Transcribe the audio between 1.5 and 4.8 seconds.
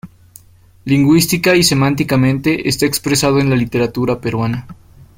y semánticamente está expresado en la literatura peruana.